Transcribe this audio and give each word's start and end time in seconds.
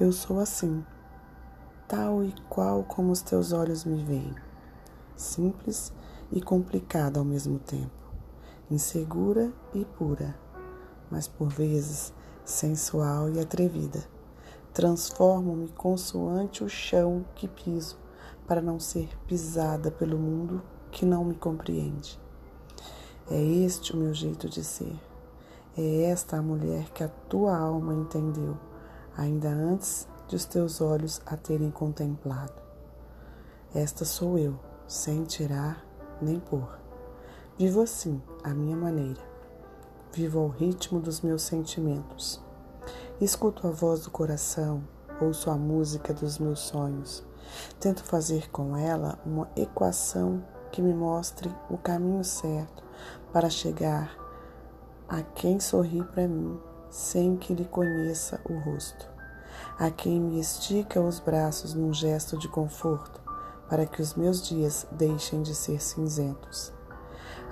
Eu 0.00 0.12
sou 0.12 0.38
assim, 0.38 0.86
tal 1.88 2.22
e 2.22 2.32
qual 2.48 2.84
como 2.84 3.10
os 3.10 3.20
teus 3.20 3.52
olhos 3.52 3.84
me 3.84 4.00
veem, 4.04 4.32
simples 5.16 5.92
e 6.30 6.40
complicada 6.40 7.18
ao 7.18 7.24
mesmo 7.24 7.58
tempo, 7.58 7.90
insegura 8.70 9.52
e 9.74 9.84
pura, 9.84 10.38
mas 11.10 11.26
por 11.26 11.48
vezes 11.48 12.14
sensual 12.44 13.28
e 13.28 13.40
atrevida. 13.40 14.04
Transformo-me 14.72 15.68
consoante 15.70 16.62
o 16.62 16.68
chão 16.68 17.24
que 17.34 17.48
piso, 17.48 17.98
para 18.46 18.62
não 18.62 18.78
ser 18.78 19.08
pisada 19.26 19.90
pelo 19.90 20.16
mundo 20.16 20.62
que 20.92 21.04
não 21.04 21.24
me 21.24 21.34
compreende. 21.34 22.20
É 23.28 23.42
este 23.42 23.94
o 23.94 23.96
meu 23.96 24.14
jeito 24.14 24.48
de 24.48 24.62
ser. 24.62 24.96
É 25.76 26.04
esta 26.04 26.36
a 26.36 26.42
mulher 26.42 26.88
que 26.90 27.02
a 27.02 27.08
tua 27.08 27.58
alma 27.58 27.92
entendeu 27.92 28.56
ainda 29.18 29.48
antes 29.48 30.08
de 30.28 30.36
os 30.36 30.44
teus 30.44 30.80
olhos 30.80 31.20
a 31.26 31.36
terem 31.36 31.72
contemplado. 31.72 32.54
Esta 33.74 34.04
sou 34.04 34.38
eu, 34.38 34.58
sem 34.86 35.24
tirar 35.24 35.84
nem 36.22 36.38
pôr. 36.38 36.78
Vivo 37.58 37.82
assim, 37.82 38.22
à 38.44 38.54
minha 38.54 38.76
maneira. 38.76 39.20
Vivo 40.12 40.38
ao 40.38 40.48
ritmo 40.48 41.00
dos 41.00 41.20
meus 41.20 41.42
sentimentos. 41.42 42.40
Escuto 43.20 43.66
a 43.66 43.70
voz 43.70 44.04
do 44.04 44.10
coração, 44.10 44.84
ouço 45.20 45.50
a 45.50 45.56
música 45.56 46.14
dos 46.14 46.38
meus 46.38 46.60
sonhos. 46.60 47.26
Tento 47.80 48.04
fazer 48.04 48.48
com 48.50 48.76
ela 48.76 49.18
uma 49.26 49.50
equação 49.56 50.44
que 50.70 50.80
me 50.80 50.94
mostre 50.94 51.52
o 51.68 51.76
caminho 51.76 52.22
certo 52.22 52.84
para 53.32 53.50
chegar 53.50 54.16
a 55.08 55.22
quem 55.22 55.58
sorri 55.58 56.04
para 56.04 56.28
mim 56.28 56.67
sem 56.90 57.36
que 57.36 57.54
lhe 57.54 57.64
conheça 57.64 58.40
o 58.48 58.58
rosto, 58.58 59.08
a 59.78 59.90
quem 59.90 60.20
me 60.20 60.40
estica 60.40 61.00
os 61.00 61.20
braços 61.20 61.74
num 61.74 61.92
gesto 61.92 62.36
de 62.38 62.48
conforto, 62.48 63.20
para 63.68 63.86
que 63.86 64.00
os 64.00 64.14
meus 64.14 64.46
dias 64.46 64.86
deixem 64.90 65.42
de 65.42 65.54
ser 65.54 65.80
cinzentos, 65.80 66.72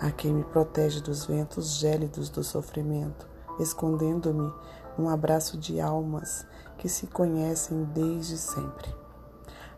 a 0.00 0.10
quem 0.10 0.32
me 0.32 0.44
protege 0.44 1.00
dos 1.00 1.26
ventos 1.26 1.76
gélidos 1.76 2.30
do 2.30 2.42
sofrimento, 2.42 3.26
escondendo-me 3.58 4.52
num 4.96 5.08
abraço 5.08 5.58
de 5.58 5.80
almas 5.80 6.46
que 6.78 6.88
se 6.88 7.06
conhecem 7.06 7.84
desde 7.84 8.38
sempre. 8.38 8.94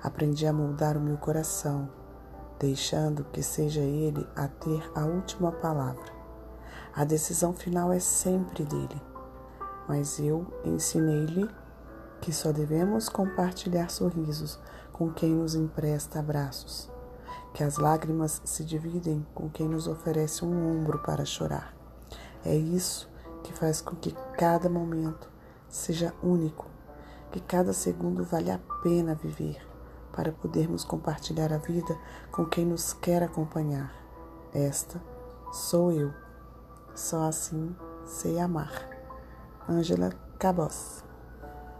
Aprendi 0.01 0.47
a 0.47 0.53
moldar 0.53 0.97
o 0.97 1.01
meu 1.01 1.17
coração, 1.17 1.89
deixando 2.59 3.25
que 3.25 3.43
seja 3.43 3.81
ele 3.81 4.25
a 4.37 4.47
ter 4.47 4.91
a 4.95 5.05
última 5.05 5.51
palavra. 5.51 6.13
A 6.95 7.05
decisão 7.05 7.53
final 7.53 7.93
é 7.93 7.99
sempre 7.99 8.65
dele 8.65 9.01
mas 9.89 10.21
eu 10.21 10.47
ensinei-lhe 10.65 11.49
que 12.21 12.33
só 12.33 12.53
devemos 12.53 13.09
compartilhar 13.09 13.91
sorrisos 13.91 14.59
com 14.93 15.13
quem 15.13 15.35
nos 15.35 15.55
empresta 15.55 16.19
abraços, 16.19 16.91
que 17.55 17.65
as 17.65 17.79
lágrimas 17.79 18.43
se 18.45 18.65
dividem 18.65 19.27
com 19.35 19.49
quem 19.49 19.69
nos 19.69 19.87
oferece 19.87 20.45
um 20.45 20.71
ombro 20.71 20.99
para 20.99 21.25
chorar. 21.25 21.75
É 22.45 22.55
isso 22.55 23.09
que 23.43 23.53
faz 23.53 23.81
com 23.81 23.97
que 23.97 24.15
cada 24.37 24.69
momento 24.69 25.31
seja 25.69 26.13
único, 26.23 26.67
que 27.31 27.41
cada 27.41 27.73
segundo 27.73 28.25
vale 28.25 28.51
a 28.51 28.59
pena 28.83 29.15
viver, 29.15 29.67
para 30.13 30.33
podermos 30.33 30.85
compartilhar 30.85 31.53
a 31.53 31.59
vida 31.59 31.97
com 32.33 32.45
quem 32.45 32.65
nos 32.65 32.93
quer 32.93 33.23
acompanhar. 33.23 33.95
Esta 34.53 35.01
sou 35.53 35.93
eu. 35.93 36.13
Só 36.95 37.29
assim 37.29 37.77
sei 38.05 38.41
amar. 38.41 38.98
Ângela 39.69 40.11
Cabos. 40.39 41.08